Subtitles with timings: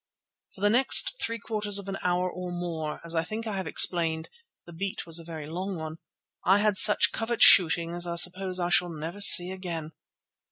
[0.55, 4.29] For the next three quarters of an hour or more—as I think I have explained,
[4.65, 8.69] the beat was a very long one—I had such covert shooting as I suppose I
[8.69, 9.91] shall never see again.